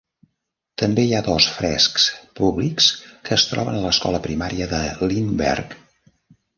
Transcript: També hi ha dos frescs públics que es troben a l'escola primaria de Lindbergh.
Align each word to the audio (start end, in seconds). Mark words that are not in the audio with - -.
També 0.81 1.03
hi 1.07 1.13
ha 1.17 1.21
dos 1.27 1.49
frescs 1.57 2.07
públics 2.41 2.89
que 3.29 3.39
es 3.39 3.47
troben 3.53 3.81
a 3.81 3.85
l'escola 3.87 4.25
primaria 4.29 4.73
de 4.77 4.85
Lindbergh. 5.15 5.83